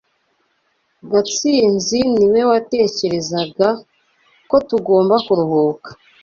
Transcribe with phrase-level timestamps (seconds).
[1.11, 3.67] Gatsinzi niwe watekerezaga
[4.49, 5.89] ko tugomba kuruhuka.